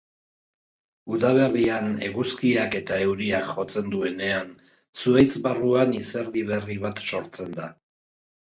[1.17, 4.49] Udaberrian eguzkiak eta euriak jotzen dutenean,
[5.03, 7.71] zuhaitz barruan izerdi berri bat sortzen da.